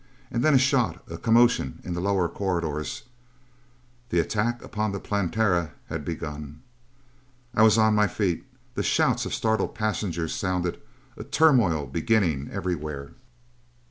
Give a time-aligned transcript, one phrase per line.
[0.31, 3.03] And then a shot: a commotion in the lower corridors....
[4.09, 6.63] The attack upon the Planetara had begun!
[7.53, 8.43] I was on my feet.
[8.73, 10.81] The shouts of startled passengers sounded,
[11.17, 13.11] a turmoil beginning everywhere.